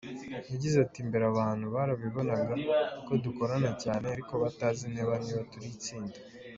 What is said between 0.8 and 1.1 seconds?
ati”